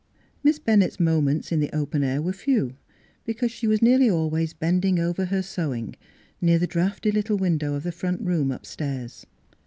Miss 0.43 0.57
Bennett's 0.57 0.99
moments 0.99 1.51
in 1.51 1.59
the 1.59 1.69
open 1.75 2.03
air 2.03 2.23
were 2.23 2.33
few, 2.33 2.75
because 3.23 3.51
she 3.51 3.67
was 3.67 3.83
nearly 3.83 4.09
al 4.09 4.31
ways 4.31 4.51
bending 4.51 4.97
over 4.97 5.25
her 5.25 5.43
sewing 5.43 5.95
near 6.41 6.57
the 6.57 6.65
draughty 6.65 7.11
little 7.11 7.37
window 7.37 7.75
of 7.75 7.83
the 7.83 7.91
front 7.91 8.19
room 8.21 8.51
upstairs. 8.51 9.27